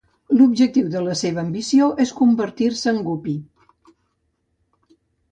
L'objectiu 0.37 0.85
de 0.93 1.01
la 1.07 1.17
seva 1.19 1.39
ambició 1.47 1.89
és 2.05 2.13
convertir-se 2.21 2.89
en 2.93 3.05
Guppy. 3.09 3.35